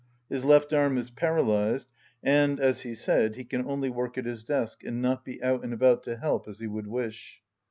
His 0.31 0.43
left 0.43 0.73
arm 0.73 0.97
is 0.97 1.11
para 1.11 1.43
lysed, 1.43 1.85
and, 2.23 2.59
as 2.59 2.81
he 2.81 2.95
said, 2.95 3.35
he 3.35 3.43
can 3.43 3.63
only 3.67 3.91
work 3.91 4.17
at 4.17 4.25
his 4.25 4.43
desk 4.43 4.83
and 4.83 4.99
not 4.99 5.23
be 5.23 5.39
out 5.43 5.63
and 5.63 5.73
about 5.75 6.01
to 6.05 6.17
help 6.17 6.47
as 6.47 6.57
he 6.57 6.65
would 6.65 6.87
wish. 6.87 7.39